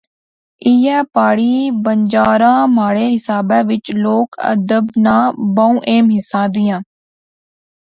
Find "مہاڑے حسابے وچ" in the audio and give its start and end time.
2.75-3.85